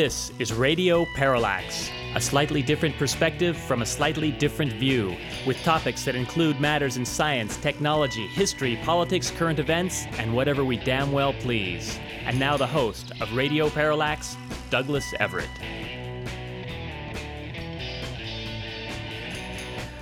[0.00, 5.14] This is Radio Parallax, a slightly different perspective from a slightly different view,
[5.46, 10.78] with topics that include matters in science, technology, history, politics, current events, and whatever we
[10.78, 11.98] damn well please.
[12.24, 14.38] And now the host of Radio Parallax,
[14.70, 15.50] Douglas Everett.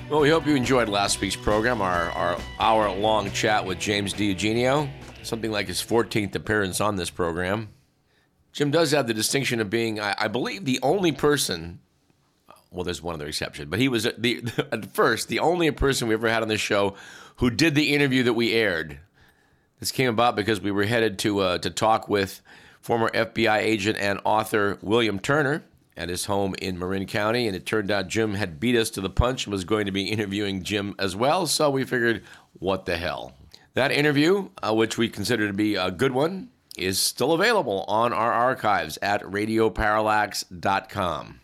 [0.09, 4.15] Well, we hope you enjoyed last week's program, our, our hour long chat with James
[4.15, 4.89] DiEugenio,
[5.25, 7.71] something like his 14th appearance on this program.
[8.59, 11.79] Jim does have the distinction of being, I, I believe, the only person.
[12.73, 16.15] Well, there's one other exception, but he was the at first the only person we
[16.15, 16.97] ever had on this show
[17.37, 18.99] who did the interview that we aired.
[19.79, 22.43] This came about because we were headed to uh, to talk with
[22.81, 25.63] former FBI agent and author William Turner
[25.97, 29.01] at his home in Marin County, and it turned out Jim had beat us to
[29.01, 31.47] the punch and was going to be interviewing Jim as well.
[31.47, 32.25] So we figured,
[32.55, 33.37] what the hell?
[33.75, 38.13] That interview, uh, which we consider to be a good one, is still available on
[38.13, 41.41] our archives at radioparallax.com.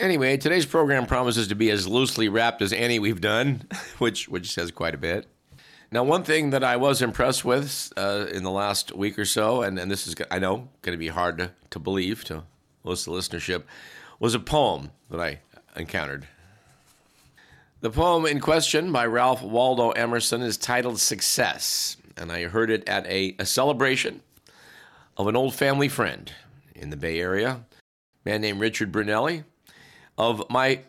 [0.00, 4.50] Anyway, today's program promises to be as loosely wrapped as any we've done, which which
[4.50, 5.26] says quite a bit.
[5.92, 9.60] Now, one thing that I was impressed with uh, in the last week or so,
[9.60, 12.44] and, and this is, I know, going to be hard to, to believe to
[12.82, 13.64] most of the listenership,
[14.18, 15.40] was a poem that I
[15.76, 16.26] encountered.
[17.82, 22.88] The poem in question by Ralph Waldo Emerson is titled Success, and I heard it
[22.88, 24.22] at a, a celebration
[25.16, 26.32] of an old family friend
[26.74, 29.44] in the Bay Area, a man named Richard Brunelli,
[30.16, 30.80] of my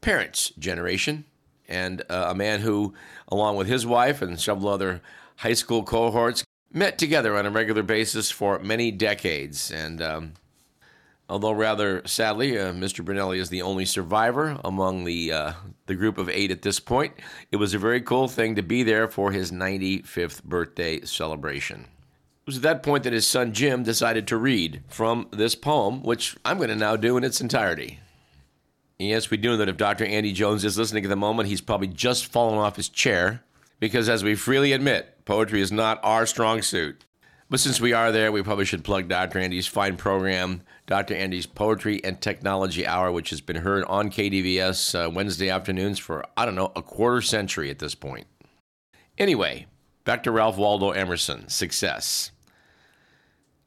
[0.00, 1.24] parents' generation,
[1.68, 2.94] and uh, a man who,
[3.28, 5.00] along with his wife and several other
[5.36, 9.70] high school cohorts, met together on a regular basis for many decades.
[9.70, 10.32] And um,
[11.28, 13.04] although rather sadly, uh, Mr.
[13.04, 15.52] Brunelli is the only survivor among the uh,
[15.86, 17.14] the group of eight at this point,
[17.50, 21.86] it was a very cool thing to be there for his 95th birthday celebration.
[22.46, 26.04] It was at that point that his son Jim decided to read from this poem,
[26.04, 27.98] which I'm going to now do in its entirety.
[29.00, 30.04] Yes, we do know that if Dr.
[30.04, 33.42] Andy Jones is listening at the moment, he's probably just fallen off his chair
[33.80, 37.04] because, as we freely admit, poetry is not our strong suit.
[37.50, 39.40] But since we are there, we probably should plug Dr.
[39.40, 41.14] Andy's fine program, Dr.
[41.14, 46.24] Andy's Poetry and Technology Hour, which has been heard on KDVS uh, Wednesday afternoons for,
[46.36, 48.28] I don't know, a quarter century at this point.
[49.18, 49.66] Anyway,
[50.04, 52.30] back to Ralph Waldo Emerson Success.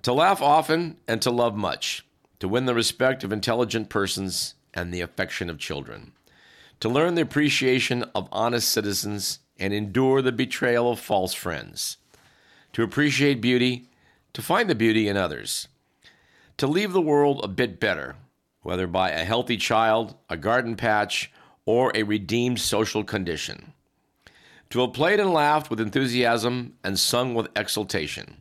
[0.09, 2.03] To laugh often and to love much,
[2.40, 6.14] to win the respect of intelligent persons and the affection of children,
[6.80, 11.98] to learn the appreciation of honest citizens and endure the betrayal of false friends,
[12.74, 13.88] to appreciate beauty,
[14.34, 15.68] to find the beauty in others,
[16.58, 18.16] to leave the world a bit better,
[18.64, 21.31] whether by a healthy child, a garden patch,
[21.68, 23.74] or a redeemed social condition,
[24.72, 28.38] to have played and laughed with enthusiasm and sung with exultation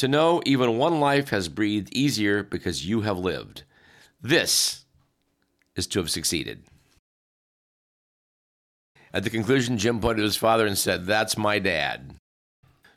[0.00, 3.62] to know even one life has breathed easier because you have lived.
[4.20, 4.84] This
[5.76, 6.64] is to have succeeded.
[9.12, 12.14] At the conclusion, Jim pointed to his father and said, That's my dad.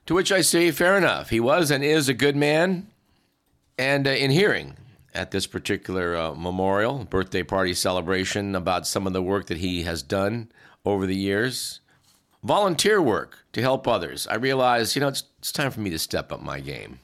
[0.05, 1.29] To which I say, Fair enough.
[1.29, 2.87] He was and is a good man.
[3.77, 4.75] And uh, in hearing
[5.13, 9.83] at this particular uh, memorial, birthday party celebration, about some of the work that he
[9.83, 10.51] has done
[10.85, 11.79] over the years,
[12.43, 15.99] volunteer work to help others, I realized, you know, it's, it's time for me to
[15.99, 16.99] step up my game.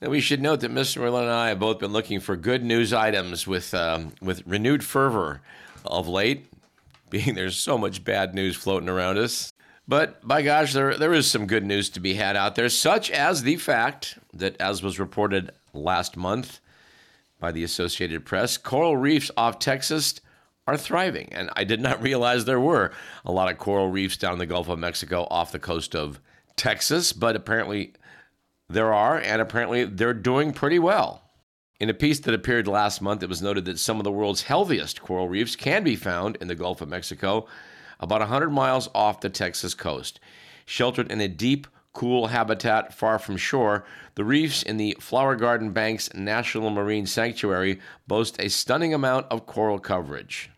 [0.00, 0.98] Now, we should note that Mr.
[0.98, 4.82] Merlin and I have both been looking for good news items with, um, with renewed
[4.82, 5.42] fervor
[5.84, 6.46] of late,
[7.10, 9.52] being there's so much bad news floating around us.
[9.86, 13.10] But by gosh, there, there is some good news to be had out there, such
[13.10, 16.60] as the fact that, as was reported last month
[17.38, 20.20] by the Associated Press, coral reefs off Texas
[20.66, 21.28] are thriving.
[21.32, 22.92] And I did not realize there were
[23.24, 26.20] a lot of coral reefs down in the Gulf of Mexico off the coast of
[26.56, 27.94] Texas, but apparently
[28.68, 31.22] there are, and apparently they're doing pretty well.
[31.80, 34.42] In a piece that appeared last month, it was noted that some of the world's
[34.42, 37.46] healthiest coral reefs can be found in the Gulf of Mexico,
[37.98, 40.20] about 100 miles off the Texas coast.
[40.64, 43.84] Sheltered in a deep, cool habitat far from shore,
[44.14, 49.46] the reefs in the Flower Garden Banks National Marine Sanctuary boast a stunning amount of
[49.46, 50.50] coral coverage.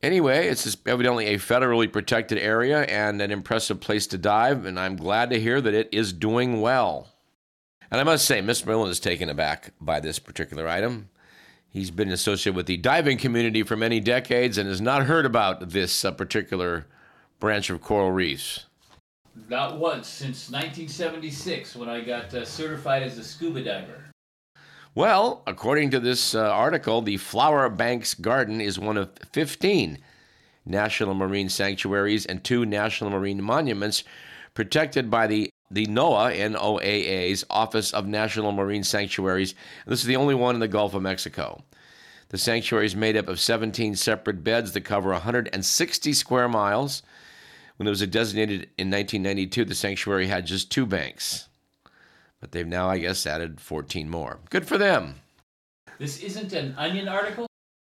[0.00, 4.94] Anyway, it's evidently a federally protected area and an impressive place to dive, and I'm
[4.94, 7.08] glad to hear that it is doing well.
[7.90, 8.66] And I must say, Mr.
[8.66, 11.08] Merlin is taken aback by this particular item.
[11.68, 15.70] He's been associated with the diving community for many decades and has not heard about
[15.70, 16.86] this uh, particular
[17.40, 18.66] branch of coral reefs.
[19.48, 24.04] Not once since 1976 when I got uh, certified as a scuba diver.
[24.94, 29.98] Well, according to this uh, article, the Flower Banks Garden is one of 15
[30.66, 34.04] national marine sanctuaries and two national marine monuments
[34.54, 39.54] protected by the the NOAA, N-O-A-A's Office of National Marine Sanctuaries.
[39.86, 41.62] This is the only one in the Gulf of Mexico.
[42.30, 47.02] The sanctuary is made up of 17 separate beds that cover 160 square miles.
[47.78, 51.48] When it was designated in 1992, the sanctuary had just two banks.
[52.40, 54.40] But they've now, I guess, added 14 more.
[54.50, 55.14] Good for them.
[55.98, 57.46] This isn't an Onion article?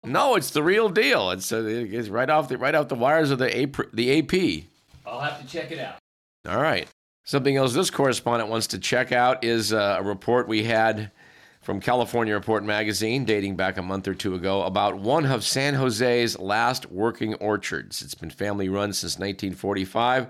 [0.04, 1.32] No, it's the real deal.
[1.32, 4.66] It's, uh, it's right off the right off the wires of the AP, the AP.
[5.06, 5.98] I'll have to check it out.
[6.48, 6.88] All right.
[7.24, 11.12] Something else this correspondent wants to check out is uh, a report we had
[11.62, 15.76] from California Report magazine dating back a month or two ago about one of San
[15.76, 18.02] Jose's last working orchards.
[18.02, 20.28] It's been family run since 1945.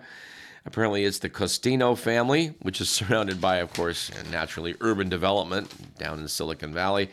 [0.65, 6.19] Apparently, it's the Costino family, which is surrounded by, of course, naturally urban development down
[6.19, 7.09] in Silicon Valley.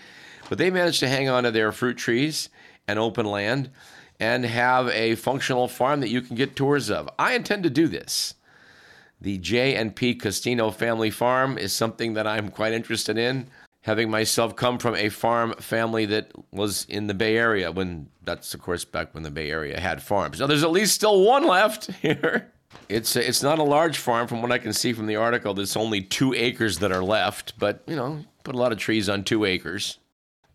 [0.49, 2.49] But they managed to hang on to their fruit trees
[2.89, 3.71] and open land
[4.19, 7.09] and have a functional farm that you can get tours of.
[7.21, 8.35] I intend to do this.
[9.21, 13.49] The J and P Costino family farm is something that I'm quite interested in.
[13.89, 18.53] Having myself come from a farm family that was in the Bay Area when that's
[18.53, 20.41] of course back when the Bay Area had farms.
[20.41, 22.53] Now there's at least still one left here.
[22.91, 25.55] It's it's not a large farm from what I can see from the article.
[25.55, 29.09] There's only two acres that are left, but you know, put a lot of trees
[29.09, 29.97] on two acres.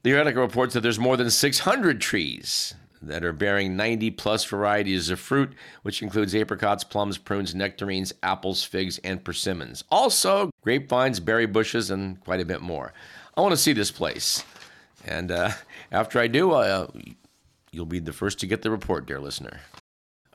[0.04, 5.10] The article reports that there's more than 600 trees that are bearing 90 plus varieties
[5.10, 9.84] of fruit, which includes apricots, plums, prunes, nectarines, apples, figs, and persimmons.
[9.90, 12.94] Also, grapevines, berry bushes, and quite a bit more.
[13.36, 14.44] I want to see this place.
[15.06, 15.52] And uh,
[15.92, 16.88] after I do, uh,
[17.72, 19.62] you'll be the first to get the report, dear listener.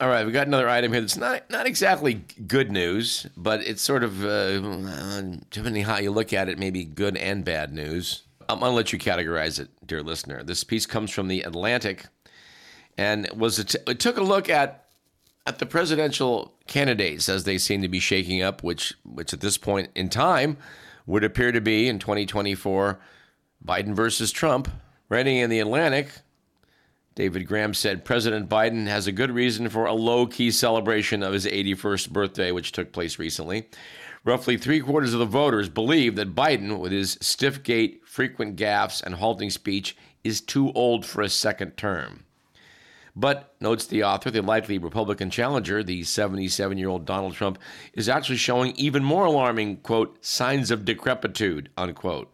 [0.01, 3.83] All right, we've got another item here that's not not exactly good news, but it's
[3.83, 8.23] sort of uh, depending how you look at it, maybe good and bad news.
[8.49, 10.45] I'm to let you categorize it, dear listener.
[10.45, 12.07] This piece comes from the Atlantic,
[12.97, 14.85] and was it, it took a look at
[15.49, 19.59] at the presidential candidates as they seem to be shaking up, which which at this
[19.59, 20.59] point in time
[21.09, 23.01] would appear to be in 2024
[23.65, 24.71] Biden versus Trump.
[25.09, 26.11] Writing in the Atlantic,
[27.15, 31.33] David Graham said President Biden has a good reason for a low key celebration of
[31.33, 33.69] his 81st birthday, which took place recently.
[34.23, 39.03] Roughly three quarters of the voters believe that Biden, with his stiff gait, frequent gaffes,
[39.03, 42.25] and halting speech, is too old for a second term.
[43.19, 47.59] But, notes the author, the likely Republican challenger, the 77 year old Donald Trump,
[47.93, 52.33] is actually showing even more alarming, quote, signs of decrepitude, unquote.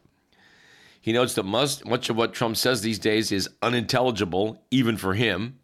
[1.01, 5.15] He notes that much, much of what Trump says these days is unintelligible, even for
[5.15, 5.59] him.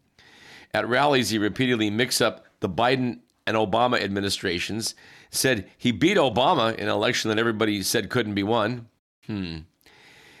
[0.73, 4.95] At rallies, he repeatedly mixes up the Biden and Obama administrations
[5.29, 8.87] said he beat Obama in an election that everybody said couldn't be won.
[9.27, 9.59] Hmm.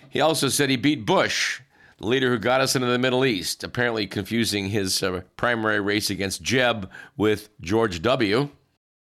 [0.09, 1.61] He also said he beat Bush,
[2.01, 6.09] the leader who got us into the Middle East, apparently confusing his uh, primary race
[6.09, 8.49] against Jeb with George W.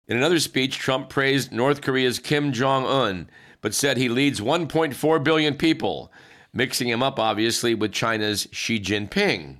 [0.07, 5.24] In another speech, Trump praised North Korea's Kim Jong un, but said he leads 1.4
[5.24, 6.09] billion people,
[6.53, 9.57] mixing him up, obviously, with China's Xi Jinping.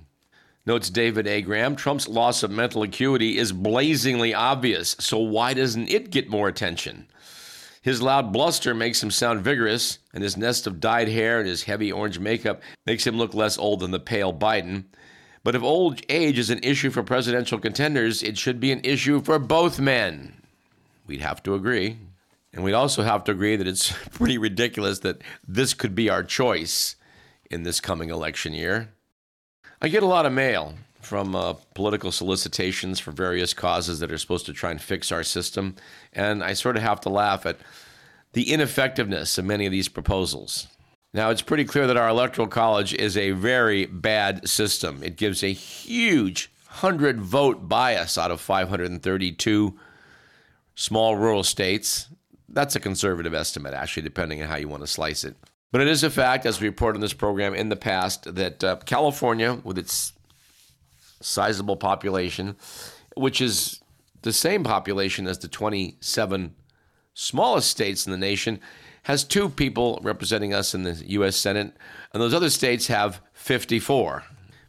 [0.64, 1.42] Notes David A.
[1.42, 6.48] Graham Trump's loss of mental acuity is blazingly obvious, so why doesn't it get more
[6.48, 7.06] attention?
[7.86, 11.62] His loud bluster makes him sound vigorous, and his nest of dyed hair and his
[11.62, 14.86] heavy orange makeup makes him look less old than the pale Biden.
[15.44, 19.22] But if old age is an issue for presidential contenders, it should be an issue
[19.22, 20.34] for both men.
[21.06, 21.98] We'd have to agree.
[22.52, 26.24] And we'd also have to agree that it's pretty ridiculous that this could be our
[26.24, 26.96] choice
[27.52, 28.94] in this coming election year.
[29.80, 30.74] I get a lot of mail
[31.06, 35.22] from uh, political solicitations for various causes that are supposed to try and fix our
[35.22, 35.76] system,
[36.12, 37.58] and I sort of have to laugh at
[38.32, 40.66] the ineffectiveness of many of these proposals.
[41.14, 45.02] Now, it's pretty clear that our electoral college is a very bad system.
[45.02, 49.78] It gives a huge 100 vote bias out of 532
[50.74, 52.08] small rural states.
[52.48, 55.36] That's a conservative estimate, actually, depending on how you want to slice it.
[55.72, 58.62] But it is a fact, as we reported in this program in the past, that
[58.62, 60.12] uh, California, with its
[61.20, 62.56] sizable population,
[63.16, 63.80] which is
[64.22, 66.54] the same population as the 27
[67.14, 68.60] smallest states in the nation,
[69.04, 71.36] has two people representing us in the U.S.
[71.36, 71.72] Senate,
[72.12, 74.24] and those other states have 54.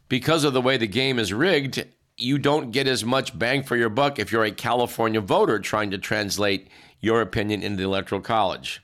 [0.08, 1.84] Because of the way the game is rigged,
[2.16, 5.90] you don't get as much bang for your buck if you're a California voter trying
[5.90, 6.68] to translate
[7.00, 8.82] your opinion into the Electoral College.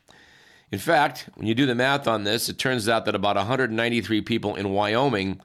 [0.70, 4.20] In fact, when you do the math on this, it turns out that about 193
[4.22, 5.40] people in Wyoming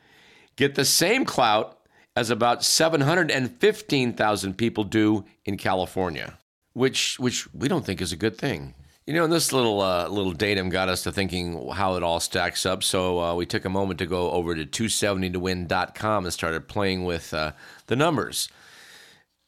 [0.55, 1.78] get the same clout
[2.19, 6.38] as about 715,000 people do in California,
[6.73, 8.73] which which we don't think is a good thing.
[9.07, 12.19] You know, and this little uh, little datum got us to thinking how it all
[12.19, 12.83] stacks up.
[12.83, 17.33] So uh, we took a moment to go over to 270towin.com and started playing with
[17.33, 17.53] uh,
[17.88, 18.49] the numbers.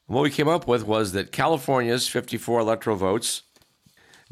[0.06, 3.42] what we came up with was that California's 54 electoral votes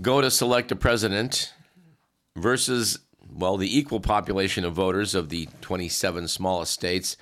[0.00, 1.52] go to select a president
[2.38, 7.18] versus, well, the equal population of voters of the 27 smallest states,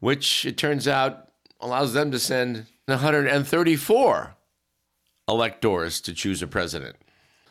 [0.00, 4.36] which it turns out allows them to send 134
[5.28, 6.96] electors to choose a president.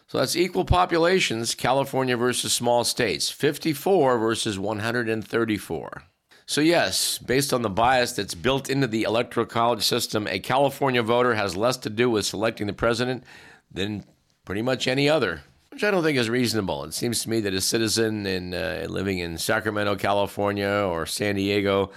[0.07, 6.03] So that's equal populations, California versus small states, 54 versus 134.
[6.47, 11.01] So, yes, based on the bias that's built into the electoral college system, a California
[11.01, 13.23] voter has less to do with selecting the president
[13.71, 14.05] than
[14.45, 16.83] pretty much any other, which I don't think is reasonable.
[16.83, 21.33] It seems to me that a citizen in, uh, living in Sacramento, California, or San
[21.33, 21.89] Diego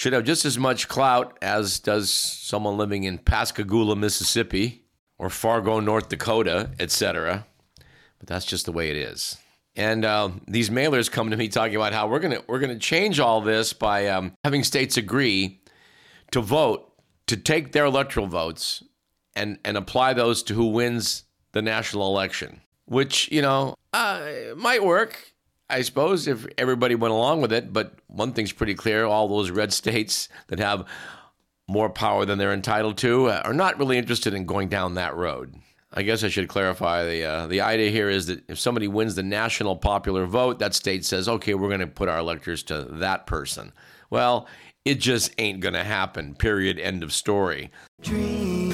[0.00, 4.86] should have just as much clout as does someone living in Pascagoula, Mississippi,
[5.18, 7.46] or Fargo, North Dakota, etc.
[8.18, 9.36] But that's just the way it is.
[9.76, 13.20] And uh, these mailers come to me talking about how we're gonna we're gonna change
[13.20, 15.60] all this by um, having states agree
[16.30, 16.90] to vote
[17.26, 18.82] to take their electoral votes
[19.36, 24.22] and and apply those to who wins the national election, which you know uh,
[24.56, 25.29] might work,
[25.70, 27.72] I suppose, if everybody went along with it.
[27.72, 30.86] But one thing's pretty clear: all those red states that have
[31.68, 35.14] more power than they're entitled to uh, are not really interested in going down that
[35.14, 35.54] road.
[35.92, 39.16] I guess I should clarify the uh, the idea here is that if somebody wins
[39.16, 42.84] the national popular vote, that state says, "Okay, we're going to put our electors to
[42.84, 43.72] that person."
[44.08, 44.46] Well,
[44.84, 46.34] it just ain't going to happen.
[46.34, 46.78] Period.
[46.78, 47.70] End of story.
[48.02, 48.69] Dream,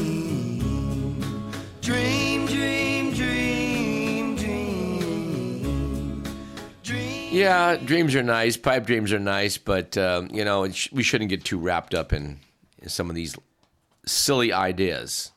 [7.37, 8.57] Yeah, dreams are nice.
[8.57, 12.15] Pipe dreams are nice, but um, you know sh- we shouldn't get too wrapped up
[12.15, 12.41] in,
[12.81, 13.37] in some of these
[14.07, 15.33] silly ideas.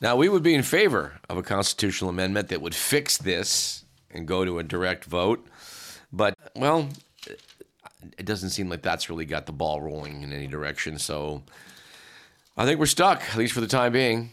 [0.00, 4.26] Now, we would be in favor of a constitutional amendment that would fix this and
[4.26, 5.44] go to a direct vote,
[6.12, 6.88] but well,
[8.18, 10.96] it doesn't seem like that's really got the ball rolling in any direction.
[10.96, 11.42] So
[12.56, 14.30] I think we're stuck, at least for the time being.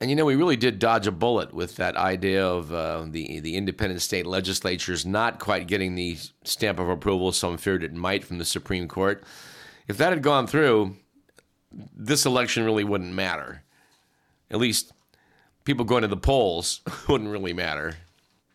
[0.00, 3.40] And you know, we really did dodge a bullet with that idea of uh, the
[3.40, 8.24] the independent state legislatures not quite getting the stamp of approval some feared it might
[8.24, 9.24] from the Supreme Court.
[9.88, 10.96] If that had gone through,
[11.72, 13.62] this election really wouldn't matter.
[14.50, 14.92] At least
[15.64, 17.96] people going to the polls wouldn't really matter.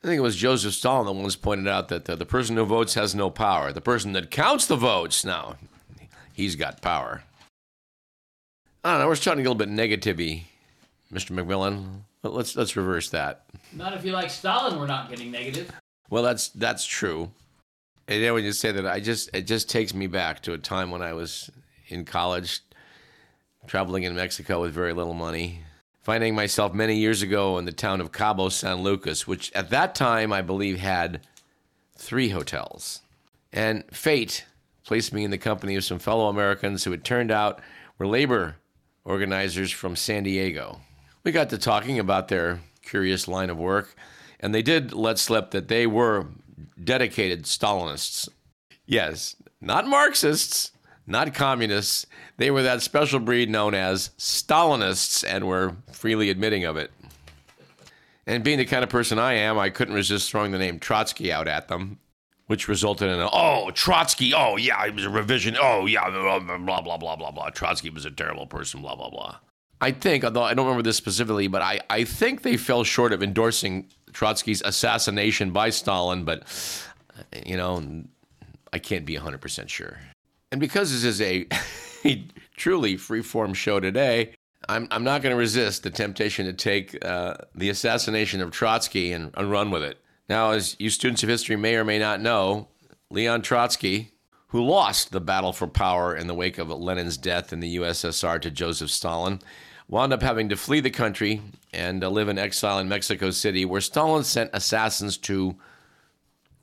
[0.04, 2.66] I think it was Joseph Stalin that once pointed out that uh, the person who
[2.66, 3.72] votes has no power.
[3.72, 5.58] The person that counts the votes, now,
[6.34, 7.24] he's got power.
[8.84, 9.08] I don't know.
[9.08, 10.46] We're starting to get a little bit negativey,
[11.12, 11.32] Mr.
[11.32, 12.02] McMillan.
[12.24, 13.46] Let's let's reverse that.
[13.74, 15.72] Not if you like Stalin, we're not getting negative.
[16.10, 17.32] Well, that's that's true.
[18.08, 20.58] And then when you say that, I just it just takes me back to a
[20.58, 21.50] time when I was
[21.88, 22.62] in college,
[23.68, 25.62] traveling in Mexico with very little money,
[26.02, 29.96] finding myself many years ago in the town of Cabo San Lucas, which at that
[29.96, 31.22] time I believe had
[31.96, 33.02] three hotels.
[33.54, 34.46] And fate
[34.86, 37.62] placed me in the company of some fellow Americans who it turned out
[37.98, 38.58] were labor
[39.06, 40.82] organizers from San Diego.
[41.24, 43.96] We got to talking about their curious line of work,
[44.40, 46.28] and they did let slip that they were
[46.84, 48.28] dedicated Stalinists.
[48.88, 50.72] Yes, not Marxists,
[51.06, 52.08] not communists.
[52.38, 56.92] They were that special breed known as Stalinists and were freely admitting of it.
[58.26, 61.32] And being the kind of person I am, I couldn't resist throwing the name Trotsky
[61.32, 62.00] out at them,
[62.48, 66.40] which resulted in a, oh, Trotsky, oh, yeah, he was a revision, oh, yeah, blah,
[66.40, 67.50] blah, blah, blah, blah, blah.
[67.52, 69.38] Trotsky was a terrible person, blah, blah, blah.
[69.82, 73.14] I think, although I don't remember this specifically, but I, I think they fell short
[73.14, 76.44] of endorsing Trotsky's assassination by Stalin, but,
[77.46, 77.84] you know,
[78.72, 79.98] I can't be 100% sure.
[80.52, 81.48] And because this is a,
[82.06, 84.36] a truly free-form show today,
[84.70, 89.12] I'm, I'm not going to resist the temptation to take uh, the assassination of Trotsky
[89.12, 89.98] and, and run with it.
[90.30, 92.68] Now, as you students of history may or may not know,
[93.10, 94.12] Leon Trotsky,
[94.50, 98.40] who lost the battle for power in the wake of Lenin's death in the USSR
[98.42, 99.40] to Joseph Stalin,
[99.92, 101.42] wound up having to flee the country
[101.74, 105.56] and uh, live in exile in Mexico City, where Stalin sent assassins to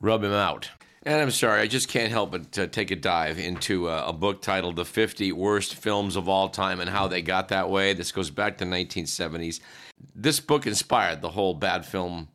[0.01, 0.69] rub him out.
[1.03, 4.13] And I'm sorry, I just can't help but uh, take a dive into uh, a
[4.13, 7.93] book titled The 50 Worst Films of All Time and How They Got That Way.
[7.93, 9.61] This goes back to the 1970s.
[10.13, 12.27] This book inspired the whole bad film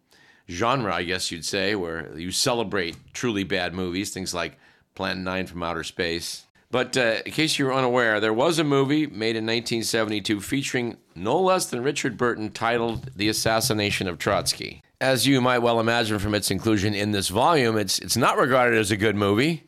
[0.49, 4.59] genre, I guess you'd say, where you celebrate truly bad movies, things like
[4.95, 6.47] Plan 9 from Outer Space.
[6.75, 10.97] But uh, in case you were unaware, there was a movie made in 1972 featuring
[11.15, 16.19] no less than Richard Burton titled The Assassination of Trotsky as you might well imagine
[16.19, 19.65] from its inclusion in this volume, it's it's not regarded as a good movie,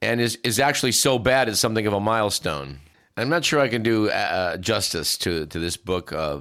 [0.00, 2.78] and is is actually so bad it's something of a milestone.
[3.16, 6.40] I'm not sure I can do uh, justice to to this book uh,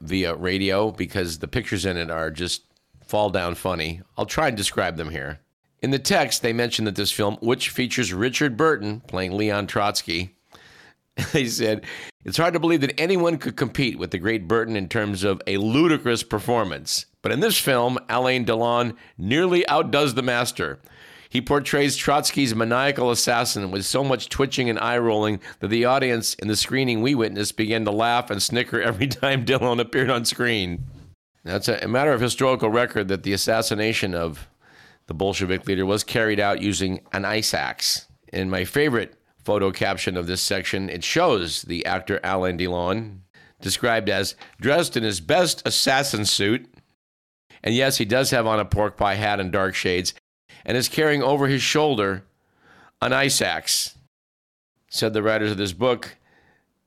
[0.00, 2.64] via radio because the pictures in it are just
[3.06, 4.02] fall down funny.
[4.18, 5.40] I'll try and describe them here.
[5.84, 10.34] In the text, they mention that this film, which features Richard Burton playing Leon Trotsky,
[11.34, 11.84] they said
[12.24, 15.42] it's hard to believe that anyone could compete with the great Burton in terms of
[15.46, 20.80] a ludicrous performance But in this film, Alain Delon nearly outdoes the master.
[21.28, 26.32] He portrays Trotsky's maniacal assassin with so much twitching and eye rolling that the audience
[26.32, 30.24] in the screening we witnessed began to laugh and snicker every time Delon appeared on
[30.24, 30.86] screen.
[31.44, 34.48] Now, it's a matter of historical record that the assassination of
[35.06, 38.06] the Bolshevik leader was carried out using an ice axe.
[38.32, 43.18] In my favorite photo caption of this section, it shows the actor Alain Delon
[43.60, 46.72] described as dressed in his best assassin suit.
[47.62, 50.14] And yes, he does have on a pork pie hat and dark shades,
[50.64, 52.24] and is carrying over his shoulder
[53.00, 53.96] an ice axe.
[54.88, 56.16] Said the writers of this book,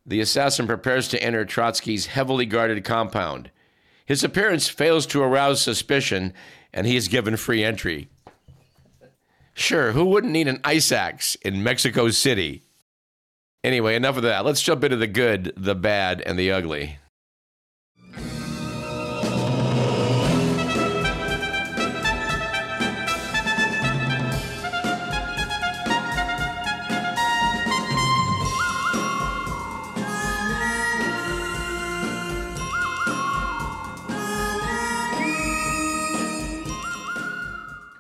[0.05, 3.51] the assassin prepares to enter Trotsky's heavily guarded compound.
[4.05, 6.33] His appearance fails to arouse suspicion,
[6.77, 8.07] and he is given free entry.
[9.55, 12.62] Sure, who wouldn't need an ice axe in Mexico City?
[13.63, 14.46] Anyway, enough of that.
[14.46, 17.00] Let's jump into the good, the bad, and the ugly.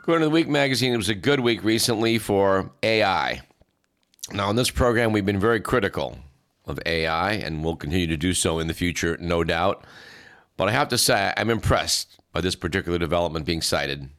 [0.07, 3.41] Going to the Week magazine, it was a good week recently for AI.
[4.31, 6.19] Now, in this program, we've been very critical
[6.65, 9.83] of AI and we'll continue to do so in the future, no doubt.
[10.55, 14.09] But I have to say, I'm impressed by this particular development being cited,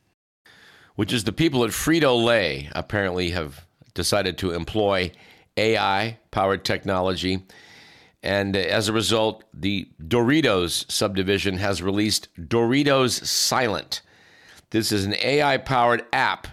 [0.97, 3.65] which is the people at Frito Lay apparently have
[3.95, 5.11] decided to employ
[5.57, 7.47] AI powered technology.
[8.23, 14.03] And as a result, the Doritos subdivision has released Doritos Silent
[14.71, 16.47] this is an AI powered app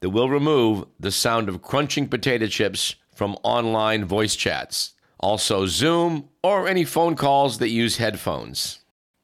[0.00, 6.28] that will remove the sound of crunching potato chips from online voice chats, also Zoom
[6.42, 8.80] or any phone calls that use headphones.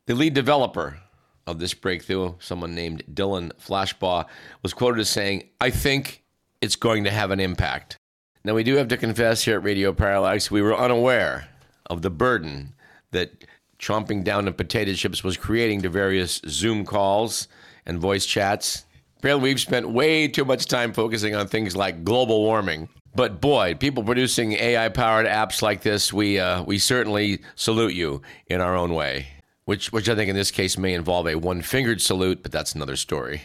[0.07, 0.99] The lead developer
[1.47, 4.27] of this breakthrough, someone named Dylan Flashbaugh,
[4.63, 6.23] was quoted as saying, I think
[6.61, 7.97] it's going to have an impact.
[8.45, 11.49] Now, we do have to confess here at Radio Parallax, we were unaware
[11.87, 12.75] of the burden
[13.11, 13.45] that
[13.79, 17.47] chomping down on potato chips was creating to various Zoom calls
[17.87, 18.85] and voice chats.
[19.19, 22.89] Apparently, we've spent way too much time focusing on things like global warming.
[23.15, 28.61] But boy, people producing AI-powered apps like this, we uh, we certainly salute you in
[28.61, 29.27] our own way.
[29.65, 32.97] Which which I think in this case may involve a one-fingered salute, but that's another
[32.97, 33.43] story.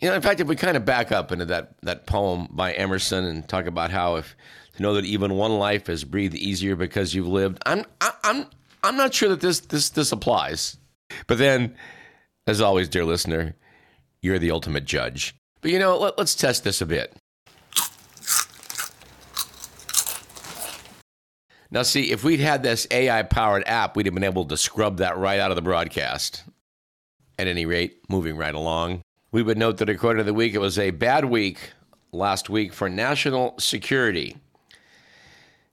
[0.00, 2.72] You know, in fact, if we kind of back up into that that poem by
[2.72, 4.36] Emerson and talk about how if
[4.76, 8.46] to know that even one life is breathed easier because you've lived, I'm I, I'm
[8.82, 10.76] I'm not sure that this this this applies.
[11.26, 11.76] But then,
[12.46, 13.54] as always, dear listener,
[14.24, 15.36] you're the ultimate judge.
[15.60, 17.14] But you know, let, let's test this a bit.
[21.70, 24.98] Now, see, if we'd had this AI powered app, we'd have been able to scrub
[24.98, 26.44] that right out of the broadcast.
[27.38, 30.58] At any rate, moving right along, we would note that according to the week, it
[30.58, 31.72] was a bad week
[32.12, 34.36] last week for national security.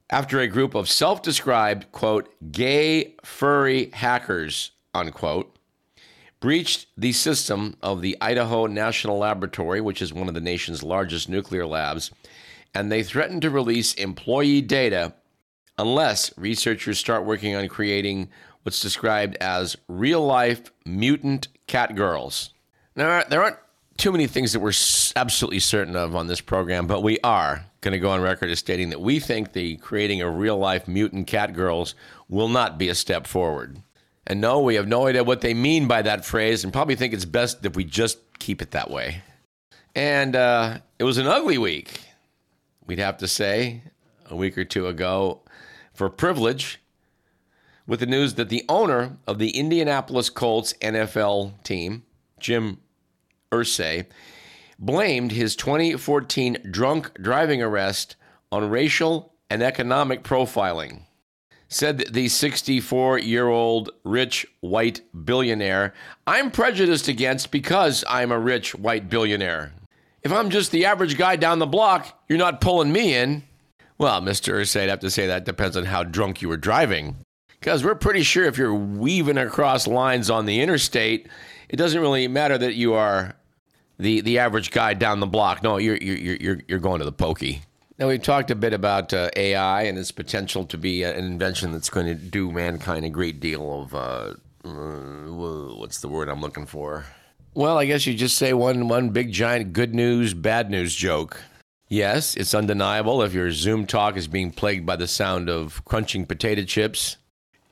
[0.09, 5.55] After a group of self described, quote, gay furry hackers, unquote,
[6.41, 11.29] breached the system of the Idaho National Laboratory, which is one of the nation's largest
[11.29, 12.11] nuclear labs,
[12.73, 15.13] and they threatened to release employee data
[15.77, 18.29] unless researchers start working on creating
[18.63, 22.53] what's described as real life mutant cat girls.
[22.95, 23.57] Now, there aren't
[23.97, 24.73] too many things that we're
[25.15, 28.59] absolutely certain of on this program, but we are going to go on record as
[28.59, 31.93] stating that we think the creating of real life mutant cat girls
[32.29, 33.77] will not be a step forward.
[34.27, 37.13] And no, we have no idea what they mean by that phrase and probably think
[37.13, 39.21] it's best if we just keep it that way.
[39.95, 42.01] And uh, it was an ugly week,
[42.85, 43.81] we'd have to say,
[44.29, 45.41] a week or two ago
[45.93, 46.79] for privilege
[47.85, 52.03] with the news that the owner of the Indianapolis Colts NFL team,
[52.39, 52.79] Jim
[53.51, 54.05] Irsay,
[54.79, 58.15] blamed his 2014 drunk driving arrest
[58.51, 61.01] on racial and economic profiling
[61.71, 65.93] said the 64 year old rich white billionaire,
[66.27, 69.71] I'm prejudiced against because I'm a rich white billionaire.
[70.21, 73.43] If I'm just the average guy down the block, you're not pulling me in.
[73.97, 74.53] Well, Mr.
[74.53, 77.15] Irsay, I'd have to say that depends on how drunk you were driving.
[77.59, 81.29] Because we're pretty sure if you're weaving across lines on the interstate,
[81.69, 83.35] it doesn't really matter that you are
[83.97, 85.63] the, the average guy down the block.
[85.63, 87.61] No, you're, you're, you're, you're going to the pokey.
[88.01, 91.71] Now, we've talked a bit about uh, AI and its potential to be an invention
[91.71, 94.33] that's going to do mankind a great deal of, uh,
[94.65, 97.05] uh, what's the word I'm looking for?
[97.53, 101.43] Well, I guess you just say one, one big giant good news, bad news joke.
[101.89, 106.25] Yes, it's undeniable if your Zoom talk is being plagued by the sound of crunching
[106.25, 107.17] potato chips.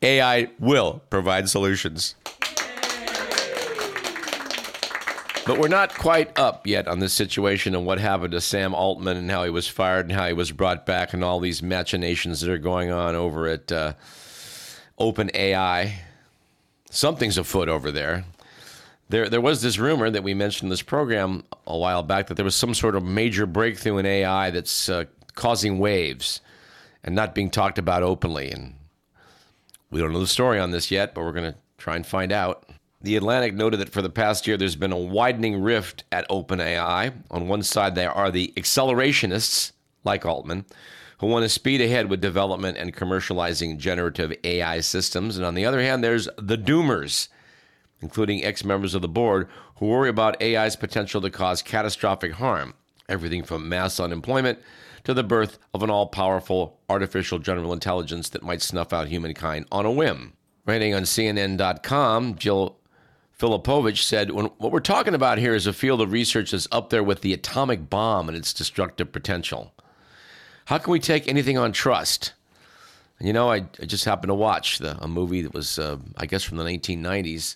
[0.03, 2.13] AI will provide solutions.
[5.45, 9.17] But we're not quite up yet on this situation and what happened to Sam Altman
[9.17, 12.41] and how he was fired and how he was brought back and all these machinations
[12.41, 13.93] that are going on over at uh,
[14.99, 15.93] OpenAI.
[16.91, 18.25] Something's afoot over there.
[19.09, 22.35] There, there was this rumor that we mentioned in this program a while back that
[22.35, 26.41] there was some sort of major breakthrough in AI that's uh, causing waves
[27.03, 28.51] and not being talked about openly.
[28.51, 28.75] And
[29.89, 32.31] we don't know the story on this yet, but we're going to try and find
[32.31, 32.68] out.
[33.01, 37.13] The Atlantic noted that for the past year, there's been a widening rift at OpenAI.
[37.31, 39.71] On one side, there are the accelerationists,
[40.03, 40.65] like Altman,
[41.19, 45.37] who want to speed ahead with development and commercializing generative AI systems.
[45.37, 47.29] And on the other hand, there's the doomers,
[48.01, 52.73] including ex members of the board, who worry about AI's potential to cause catastrophic harm,
[53.07, 54.59] everything from mass unemployment
[55.05, 59.65] to the birth of an all powerful artificial general intelligence that might snuff out humankind
[59.71, 60.33] on a whim.
[60.65, 62.75] Writing on CNN.com, Jill
[63.39, 67.03] Filipovic said, What we're talking about here is a field of research that's up there
[67.03, 69.73] with the atomic bomb and its destructive potential.
[70.65, 72.33] How can we take anything on trust?
[73.17, 75.97] And you know, I, I just happened to watch the, a movie that was, uh,
[76.17, 77.55] I guess, from the 1990s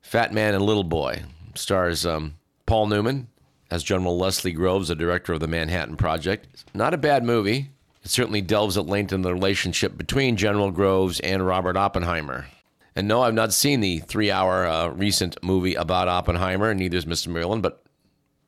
[0.00, 1.24] Fat Man and Little Boy.
[1.56, 3.26] Stars um, Paul Newman
[3.68, 6.64] as General Leslie Groves, the director of the Manhattan Project.
[6.72, 7.70] Not a bad movie.
[8.04, 12.46] It certainly delves at length in the relationship between General Groves and Robert Oppenheimer.
[12.94, 16.96] And no, I've not seen the three hour uh, recent movie about Oppenheimer, and neither
[16.96, 17.28] has Mr.
[17.28, 17.82] Merlin, but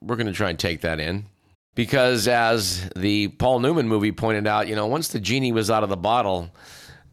[0.02, 1.26] we're going to try and take that in.
[1.74, 5.82] Because as the Paul Newman movie pointed out, you know, once the genie was out
[5.82, 6.50] of the bottle,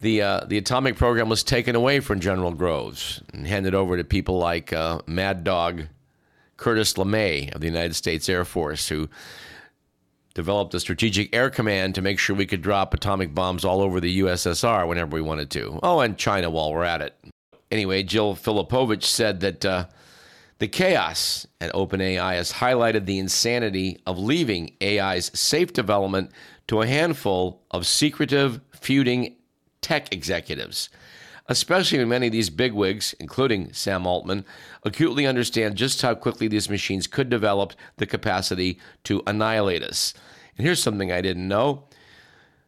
[0.00, 4.04] the, uh, the atomic program was taken away from General Groves and handed over to
[4.04, 5.84] people like uh, Mad Dog
[6.56, 9.08] Curtis LeMay of the United States Air Force, who
[10.34, 14.00] developed a strategic air command to make sure we could drop atomic bombs all over
[14.00, 15.78] the USSR whenever we wanted to.
[15.82, 17.14] Oh, and China while we're at it.
[17.70, 19.86] Anyway, Jill Filipovic said that uh,
[20.58, 26.30] the chaos at OpenAI has highlighted the insanity of leaving AI's safe development
[26.68, 29.36] to a handful of secretive, feuding
[29.80, 30.88] tech executives
[31.48, 34.44] especially when many of these bigwigs, including Sam Altman,
[34.84, 40.14] acutely understand just how quickly these machines could develop the capacity to annihilate us.
[40.56, 41.84] And here's something I didn't know.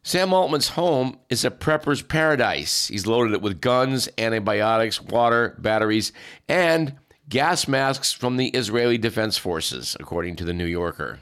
[0.03, 2.87] Sam Altman's home is a prepper's paradise.
[2.87, 6.11] He's loaded it with guns, antibiotics, water, batteries,
[6.47, 6.93] and
[7.27, 11.21] gas masks from the Israeli Defense Forces, according to the New Yorker.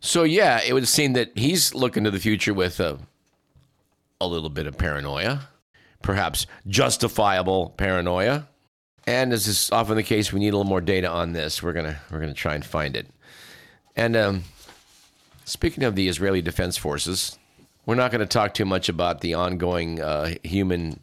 [0.00, 2.98] So, yeah, it would seem that he's looking to the future with a,
[4.20, 5.48] a little bit of paranoia
[6.02, 8.48] perhaps justifiable paranoia.
[9.06, 11.62] And as is often the case, we need a little more data on this.
[11.62, 13.06] We're gonna we're gonna try and find it.
[13.94, 14.44] And um,
[15.44, 17.38] speaking of the Israeli Defense Forces,
[17.86, 21.00] we're not going to talk too much about the ongoing uh, human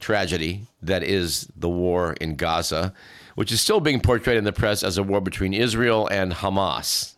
[0.00, 2.94] tragedy that is the war in Gaza,
[3.34, 7.15] which is still being portrayed in the press as a war between Israel and Hamas.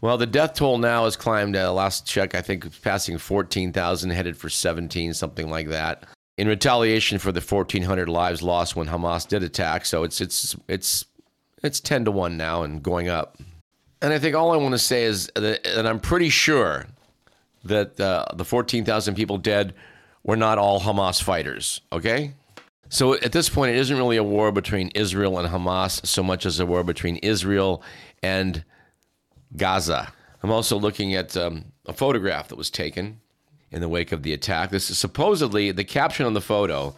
[0.00, 1.56] Well, the death toll now has climbed.
[1.56, 6.04] Uh, last check, I think, passing 14,000, headed for 17, something like that.
[6.38, 11.04] In retaliation for the 1,400 lives lost when Hamas did attack, so it's it's it's
[11.62, 13.36] it's 10 to one now and going up.
[14.00, 16.86] And I think all I want to say is that, that I'm pretty sure
[17.64, 19.74] that uh, the 14,000 people dead
[20.24, 21.82] were not all Hamas fighters.
[21.92, 22.32] Okay.
[22.88, 26.46] So at this point, it isn't really a war between Israel and Hamas so much
[26.46, 27.82] as a war between Israel
[28.22, 28.64] and
[29.56, 30.12] Gaza.
[30.42, 33.20] I'm also looking at um, a photograph that was taken
[33.70, 34.70] in the wake of the attack.
[34.70, 36.94] This is supposedly the caption on the photo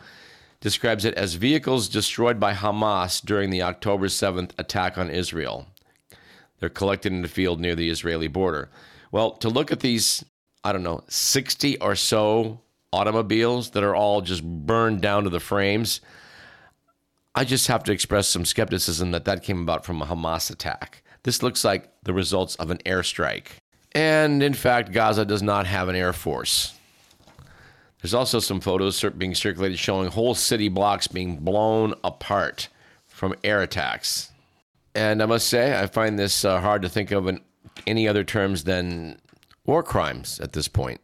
[0.61, 5.67] describes it as vehicles destroyed by Hamas during the October 7th attack on Israel.
[6.61, 8.71] They're collected in a field near the Israeli border.
[9.11, 10.25] Well, to look at these,
[10.63, 12.61] I don't know, 60 or so
[12.93, 16.01] automobiles that are all just burned down to the frames,
[17.35, 21.03] I just have to express some skepticism that that came about from a Hamas attack.
[21.25, 23.49] This looks like the results of an airstrike.
[23.93, 26.75] And in fact, Gaza does not have an air force.
[28.01, 32.69] There's also some photos being circulated showing whole city blocks being blown apart
[33.07, 34.33] from air attacks.
[34.95, 37.41] And I must say, I find this uh, hard to think of in
[37.87, 39.21] any other terms than
[39.65, 41.01] war crimes at this point.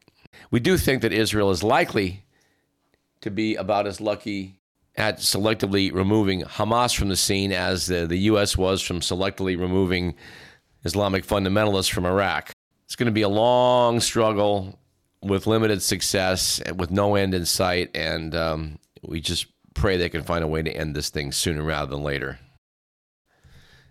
[0.51, 2.25] We do think that Israel is likely
[3.21, 4.59] to be about as lucky
[4.99, 8.57] at selectively removing Hamas from the scene as the, the U.S.
[8.57, 10.17] was from selectively removing
[10.85, 12.51] Islamic fundamentalists from Iraq.
[12.85, 14.79] It's going to be a long struggle
[15.23, 20.25] with limited success with no end in sight, and um, we just pray they can
[20.25, 22.41] find a way to end this thing sooner rather than later.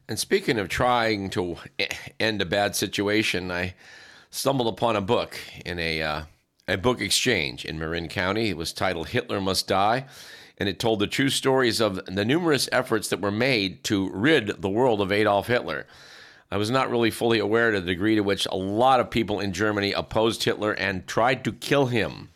[0.09, 1.57] And speaking of trying to
[2.19, 3.75] end a bad situation, I
[4.29, 6.21] stumbled upon a book in a uh,
[6.67, 8.49] a book exchange in Marin County.
[8.49, 10.05] It was titled "Hitler Must Die."
[10.57, 14.61] And it told the true stories of the numerous efforts that were made to rid
[14.61, 15.85] the world of Adolf Hitler.
[16.49, 19.39] I was not really fully aware of the degree to which a lot of people
[19.39, 22.29] in Germany opposed Hitler and tried to kill him.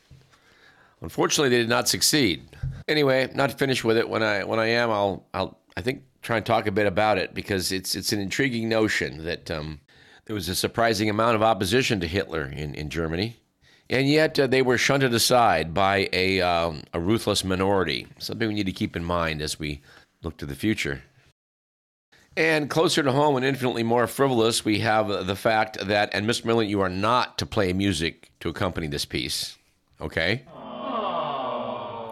[1.02, 2.56] Unfortunately, they did not succeed.
[2.88, 4.08] Anyway, not finished with it.
[4.08, 7.18] When I when I am, I'll I'll I think try and talk a bit about
[7.18, 9.80] it because it's it's an intriguing notion that um,
[10.26, 13.38] there was a surprising amount of opposition to Hitler in, in Germany,
[13.92, 18.08] and yet uh, they were shunted aside by a um, a ruthless minority.
[18.18, 19.82] Something we need to keep in mind as we
[20.24, 21.04] look to the future.
[22.38, 26.46] And closer to home and infinitely more frivolous, we have the fact that, and Mr.
[26.46, 29.58] Millen, you are not to play music to accompany this piece.
[30.00, 30.44] Okay?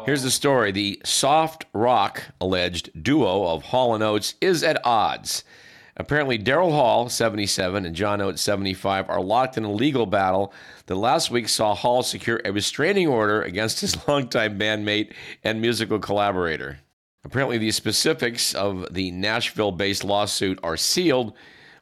[0.06, 0.74] Here's the story.
[0.74, 5.46] The soft rock alleged duo of Hall and Oates is at odds.
[6.00, 10.54] Apparently, Daryl Hall, 77, and John Oates, 75, are locked in a legal battle
[10.86, 15.12] that last week saw Hall secure a restraining order against his longtime bandmate
[15.44, 16.80] and musical collaborator.
[17.26, 21.34] Apparently, the specifics of the Nashville based lawsuit are sealed,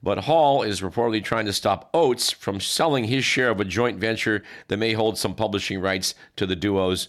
[0.02, 4.00] but Hall is reportedly trying to stop Oates from selling his share of a joint
[4.00, 7.08] venture that may hold some publishing rights to the duo's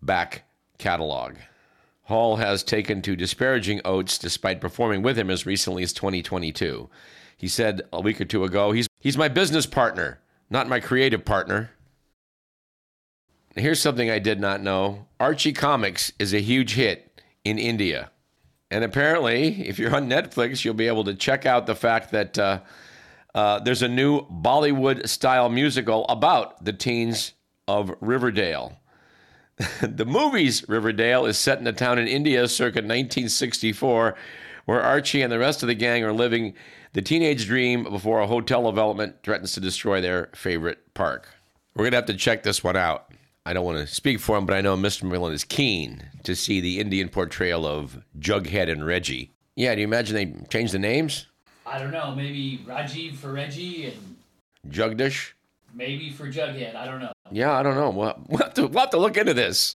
[0.00, 0.44] back
[0.78, 1.34] catalog.
[2.06, 6.88] Hall has taken to disparaging Oates despite performing with him as recently as 2022.
[7.36, 11.24] He said a week or two ago, he's, he's my business partner, not my creative
[11.24, 11.70] partner.
[13.56, 18.10] Here's something I did not know Archie Comics is a huge hit in India.
[18.70, 22.38] And apparently, if you're on Netflix, you'll be able to check out the fact that
[22.38, 22.60] uh,
[23.34, 27.32] uh, there's a new Bollywood style musical about the teens
[27.66, 28.78] of Riverdale.
[29.80, 34.14] The movie's Riverdale is set in a town in India circa 1964,
[34.66, 36.54] where Archie and the rest of the gang are living
[36.92, 41.28] the teenage dream before a hotel development threatens to destroy their favorite park.
[41.74, 43.12] We're going to have to check this one out.
[43.46, 45.04] I don't want to speak for him, but I know Mr.
[45.04, 49.32] Millen is keen to see the Indian portrayal of Jughead and Reggie.
[49.54, 51.28] Yeah, do you imagine they changed the names?
[51.64, 52.14] I don't know.
[52.14, 54.16] Maybe Rajiv for Reggie and
[54.68, 55.32] Jugdish?
[55.74, 56.74] maybe for Jughead.
[56.74, 57.12] I don't know.
[57.30, 57.90] Yeah, I don't know.
[57.90, 59.74] We'll, we'll, have to, we'll have to look into this.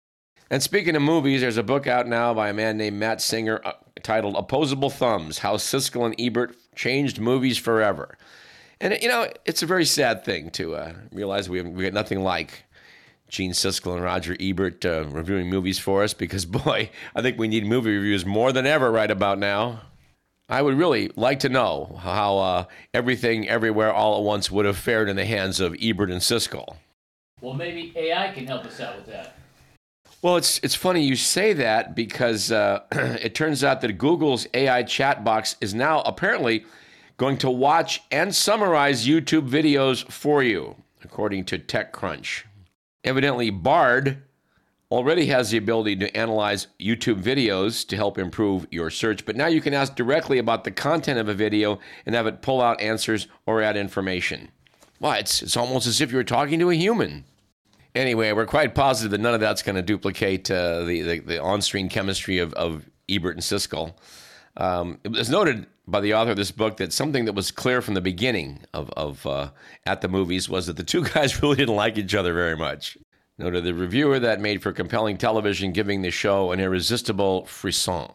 [0.52, 3.62] And speaking of movies, there's a book out now by a man named Matt Singer
[3.64, 8.18] uh, titled Opposable Thumbs How Siskel and Ebert Changed Movies Forever.
[8.82, 12.22] And, you know, it's a very sad thing to uh, realize we, we got nothing
[12.24, 12.64] like
[13.28, 17.48] Gene Siskel and Roger Ebert uh, reviewing movies for us because, boy, I think we
[17.48, 19.82] need movie reviews more than ever right about now.
[20.52, 24.78] I would really like to know how uh, everything, everywhere, all at once would have
[24.78, 26.78] fared in the hands of Ebert and Siskel.
[27.42, 29.36] Well, maybe AI can help us out with that.
[30.22, 34.84] Well, it's it's funny you say that because uh, it turns out that Google's AI
[34.84, 36.66] chat box is now apparently
[37.16, 42.44] going to watch and summarize YouTube videos for you, according to TechCrunch.
[43.04, 44.24] Evidently, Bard
[44.92, 49.46] already has the ability to analyze YouTube videos to help improve your search, but now
[49.46, 52.82] you can ask directly about the content of a video and have it pull out
[52.82, 54.50] answers or add information.
[55.00, 57.24] Well, it's, it's almost as if you were talking to a human.
[57.96, 61.42] Anyway, we're quite positive that none of that's going to duplicate uh, the, the, the
[61.42, 63.94] on screen chemistry of, of Ebert and Siskel.
[64.58, 67.82] Um, it was noted by the author of this book that something that was clear
[67.82, 69.50] from the beginning of, of uh,
[69.86, 72.98] at the movies was that the two guys really didn't like each other very much.
[73.38, 78.12] Noted the reviewer that made for compelling television, giving the show an irresistible frisson.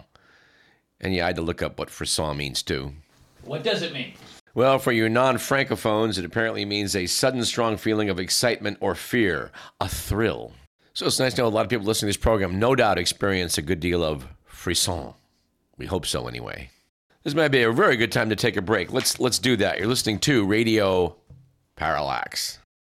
[1.00, 2.92] And yeah, I had to look up what frisson means too.
[3.42, 4.14] What does it mean?
[4.54, 8.94] Well, for you non francophones, it apparently means a sudden strong feeling of excitement or
[8.94, 10.52] fear, a thrill.
[10.92, 12.98] So it's nice to know a lot of people listening to this program no doubt
[12.98, 15.14] experience a good deal of frisson.
[15.76, 16.70] We hope so anyway.
[17.24, 18.92] This might be a very good time to take a break.
[18.92, 19.78] Let's let's do that.
[19.78, 21.16] You're listening to Radio
[21.74, 22.58] Parallax.